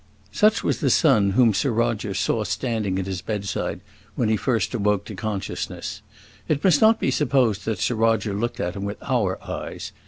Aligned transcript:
Such 0.31 0.63
was 0.63 0.79
the 0.79 0.89
son 0.89 1.33
whom 1.37 1.53
Sir 1.53 1.69
Roger 1.69 2.15
saw 2.15 2.43
standing 2.43 2.97
at 2.97 3.05
his 3.05 3.21
bedside 3.21 3.81
when 4.15 4.35
first 4.35 4.71
he 4.71 4.77
awoke 4.77 5.05
to 5.05 5.13
consciousness. 5.13 6.01
It 6.47 6.63
must 6.63 6.81
not 6.81 6.99
be 6.99 7.11
supposed 7.11 7.65
that 7.65 7.77
Sir 7.77 7.93
Roger 7.93 8.33
looked 8.33 8.59
at 8.59 8.75
him 8.75 8.83
with 8.83 8.97
our 9.03 9.39
eyes. 9.43 9.91